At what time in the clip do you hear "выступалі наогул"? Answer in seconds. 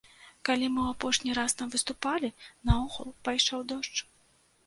1.75-3.11